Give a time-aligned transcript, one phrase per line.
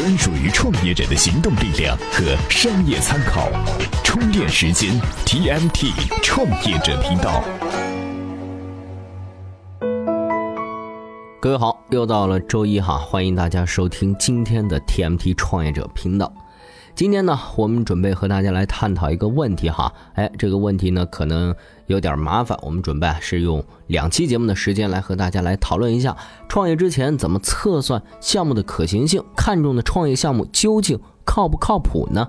[0.00, 3.50] 专属于创业者的行动力量和商业参考。
[4.02, 5.92] 充电时间 TMT
[6.22, 7.44] 创业者频道。
[11.38, 16.32] 各位好，又到了周一哈，欢迎大家收听今天的 TMT 创业者频道。
[17.00, 21.56] 今天呢，我们准备和大家来探讨一个问题哈，哎，这个问题呢可能
[21.86, 26.14] 有点麻烦，我们准备是用两期节目的时间来和大家来讨论一下，
[26.46, 32.28] 创业之前怎么测算项目的可行性，看中的创业项目究竟靠不靠谱呢？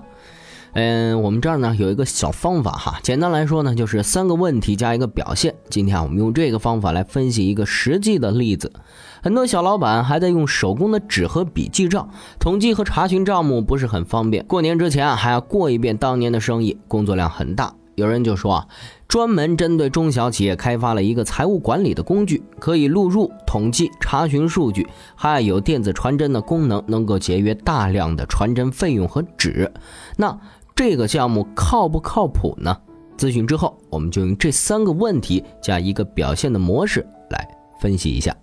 [0.74, 5.54] 嗯，我们这儿呢有一个小方法哈，简单来说呢就是三个问题加一个表现。
[5.68, 8.72] 今天啊，我们用这个方法来分析一个实际的例子。
[9.22, 12.08] 很多小老板还在用手工的纸和笔记账，
[12.40, 14.44] 统计和查询账目不是很方便。
[14.46, 17.74] 过年之前啊还要过一遍当年的生意，工作量很大。
[17.94, 18.66] 有人就说啊，
[19.06, 29.70] 专门针对中小企业开发了一个财务管理的工具，可以录入、统计、查询数据，还有电子传真的功能，能够节约大量的传真费用和纸。
[30.16, 30.40] 那
[30.74, 32.76] 这个项目靠不靠谱呢？
[33.16, 37.48] 咨询之后，我们就用这三个问题加一个表现的模式来
[37.80, 38.34] 分析一下。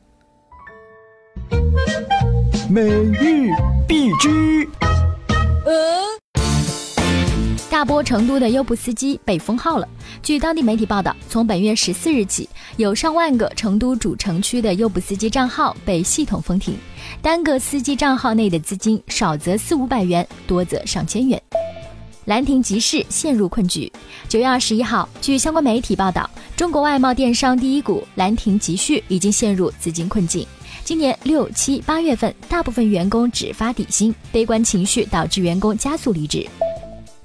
[2.69, 3.49] 每日
[3.87, 4.67] 必知。
[7.69, 9.87] 大波成都的优步司机被封号了。
[10.21, 16.75] 据当地媒体报道，从本月十四日起，有上万个成都主城区的优步司机账号被系统封停，
[17.21, 21.41] 单个司机账号内的资金少则四五百元，多则上千元。
[22.29, 23.91] 兰亭集市陷入困局。
[24.27, 30.45] 九月二十一号，据相关媒体报道，中国外贸电商第一股兰亭集序已经陷入资金困境。
[30.83, 36.47] 今年六七八月份，大部分员工只发底薪，悲观情绪导致员工加速离职。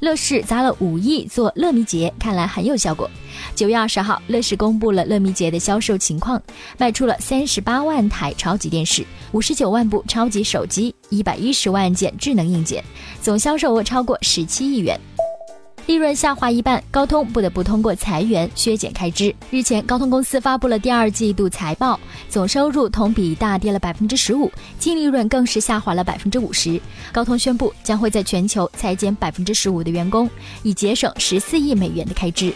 [0.04, 3.10] 乐视砸了五亿做乐迷节，看来很有效果。
[3.54, 6.40] 九月二十号，乐视公布了乐迷节的销售情况，
[6.76, 12.84] 卖出了三十八万台超级电视，五十九万部超级手机，一百一十万件智能硬件，
[13.22, 15.00] 总销售额超过十七亿元。
[15.86, 19.34] 利润下滑一半，高通不得不通过裁员削减开支。
[19.50, 26.80] 日前，高通公司发布了第二季度财报，总收入同比大跌了百分之十五，净利润更是下滑了百分之五十。
[27.12, 30.28] 高通宣布将会在全球裁减百分之十五的员工，
[30.62, 32.50] 以节省十四亿美元的开支。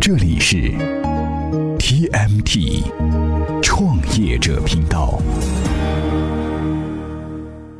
[0.00, 0.72] 这里是
[1.78, 2.84] TMT
[3.60, 5.18] 创业者频道，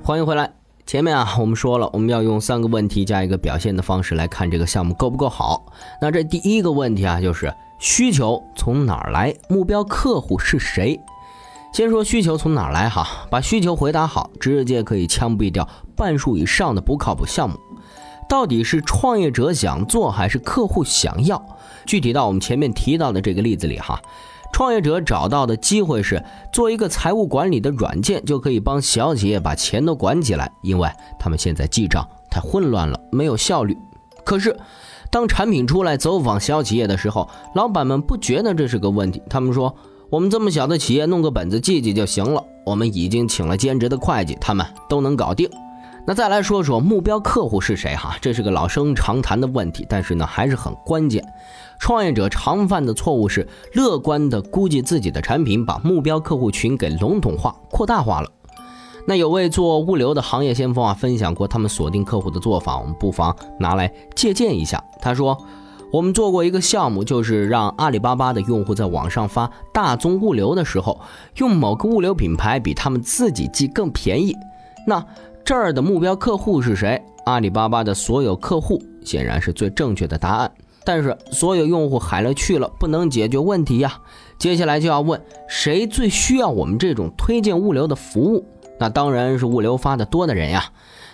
[0.03, 0.56] 欢迎回来。
[0.87, 5.67] 前面啊，我们说了，我们要用三个问题加一个表现的方式来看这个项目够不够好。
[6.01, 11.01] 那这第一个问题啊，就是需求从哪儿来，目标客户是谁？
[11.73, 17.59] 先说需求从哪儿来哈，把需求回答好，直接可以枪毙掉半数以上的不靠谱项目。
[18.29, 21.45] 到底是创业者想做还是客户想要？
[21.85, 24.01] 具体到我们前面提到的这个例子里哈。
[24.57, 33.77] 创业者找到的机会是做一个财务管理的软件，就可以帮小企业把钱都管起来，因为他们现在记账太混乱了，没有效率。
[34.25, 34.59] 可是，
[35.11, 39.77] 当产品出来走访小企业的时候，老板们不觉得这是个问题，他们说
[40.09, 42.43] ：“我们这么小的企业，弄个本子记记就行了。
[42.65, 45.51] 我们已经请了兼职的会计，他们都能搞定。”
[46.09, 51.25] 那再来说说目标客户是谁哈，这是个老生常谈的问题，但是呢还是很关键。
[51.81, 58.31] 创业者常犯的错误是乐观的估计自己的产品，把目标客户群给笼统化、扩大化了。
[59.09, 64.83] 那有位做物流的行业先锋啊，分享过他们锁定客户的做法，我们不妨拿来借鉴一下。
[65.01, 65.37] 他说，
[65.93, 71.01] 我们做过一个项目，就是让阿里巴巴的用户在网上发大宗物流的时候，
[71.39, 74.37] 用某个物流品牌比他们自己寄更便宜。
[74.87, 75.05] 那
[75.47, 77.01] 这儿的目标客户是谁？
[77.25, 80.51] 阿里巴巴的所有客户显然是最正确的答案。
[80.85, 83.93] 但是所有用户海了去了，不能解决问题呀。
[84.39, 88.45] 接下来就要问谁最需要我们这种推荐物流的服务？
[88.81, 90.65] 那当然是物流发的多的人呀。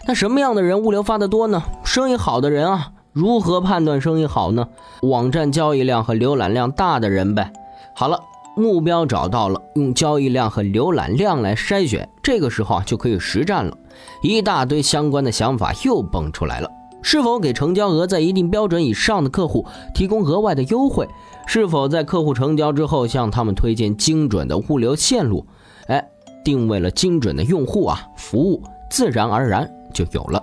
[0.07, 1.63] 那什么样的人物流发的多呢？
[1.85, 2.93] 生意好的人啊。
[3.13, 4.67] 如何判断生意好呢？
[5.03, 7.53] 网站交易量和浏览量大的人呗。
[7.95, 8.19] 好了。
[8.55, 13.77] 目标找到了，用交易量和浏览量来筛选，这个时候啊就可以实战了。
[14.23, 16.71] 一大堆相关的想法又蹦出来了：
[17.03, 21.09] 是否给成交额在一定标准以上的客户提供额外的优惠？
[21.47, 25.47] 是否在客户成交之后向他们推荐精准的物流线路？
[25.87, 26.07] 哎，
[26.45, 30.43] 定位了精准的用户啊，服务自然而然就有了。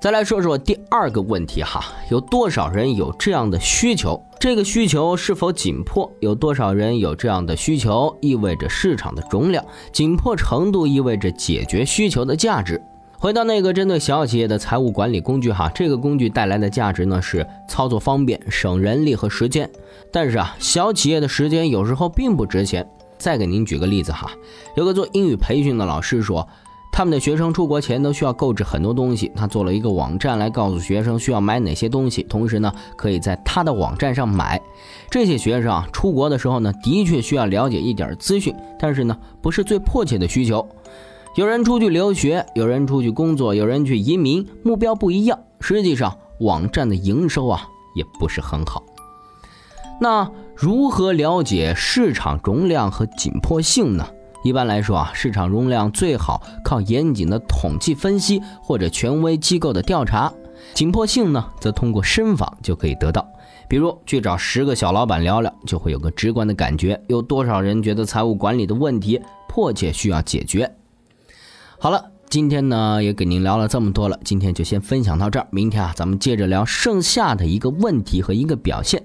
[0.00, 4.22] 再来说说第二个问题哈，有多少人有这样的需求？
[4.42, 6.12] 这个需求是否紧迫？
[6.18, 12.82] 有多少人有这样的需求，意味着市场的容量紧迫程度，意味着解决需求的价值。
[13.20, 19.70] 回到那个针对小企业的财务管理工具哈，这个工具带来的价值呢是操作方便、省人力和时间。
[20.10, 22.84] 但是啊，小企业的时间有时候并不值钱。
[23.18, 24.28] 再给您举个例子哈，
[24.74, 26.48] 有个做英语培训的老师说，
[26.94, 34.60] 他们的学生出国前都需要购置很多东西，他做了一个网站来告诉学生需要买哪些东西，同时呢，可以在他的网站上买。
[35.10, 40.68] 这些学生啊，出国的时候呢，的确需要了解一点资讯，但是呢，不是最迫切的需求。
[41.34, 45.38] 有人出去留学，有人出去工作，有人去移民，目标不一样。
[45.60, 47.66] 实际上，网站的营收啊，
[47.96, 48.82] 也不是很好。
[49.98, 54.06] 那如何了解市场容量和紧迫性呢？
[54.42, 60.32] 一般来说啊，市场容量最好靠严谨的统计分析或者权威机构的调查，
[60.74, 63.26] 紧迫性呢，则通过深访就可以得到。
[63.68, 70.70] 比如去找十个小老板聊聊，就会有个直观的感觉，有多少人觉得财务管理的问题迫切需要解决。
[71.78, 79.02] 好了，今天呢也给您聊了这么多了，今天就先分享到这儿，明天啊咱们接着聊剩下的一个问题和一个表现。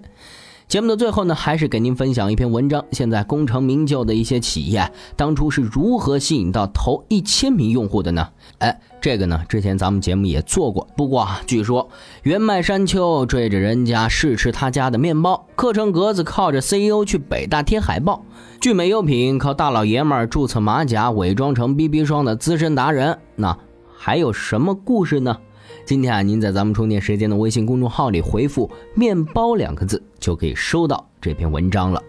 [0.67, 2.83] 节目的最后呢，还是给您分享一篇文章。
[2.91, 8.27] 现在功成名就的一些企业，当初是如何吸引到头一千名用户的呢？
[8.57, 10.85] 哎，这个呢，之前咱们节目也做过。
[10.97, 11.87] 不过啊，据说
[12.23, 18.25] 原麦山丘追着人家试吃他家的面包，课程格子靠着 CEO 去北大贴海报，
[18.59, 23.57] 聚美优品靠大老爷们儿注册马甲伪装成 BB 霜的资深达人，那
[23.97, 25.37] 还有什么故事呢？
[25.87, 32.03] 今天啊，您在咱们充电时间的微信公众号里回复“面包”两个字，就可以收到这篇文章了。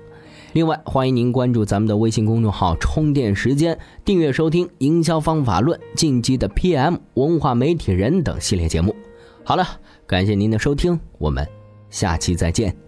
[0.52, 8.92] 另外，欢迎您关注咱们的微信公众号“充电时间”，订阅收听《营销方法论》、《进击的 PM》、《文化媒体人》等系列节目。
[9.44, 9.64] 好了，
[10.08, 11.46] 感谢您的收听，我们
[11.88, 12.87] 下期再见。